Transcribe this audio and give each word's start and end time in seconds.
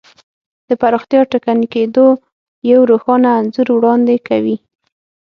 د 0.67 0.69
پراختیا 0.81 1.21
ټکني 1.31 1.67
کېدو 1.73 2.05
یو 2.71 2.81
روښانه 2.91 3.29
انځور 3.39 3.67
وړاندې 3.73 4.15
کوي. 4.27 4.55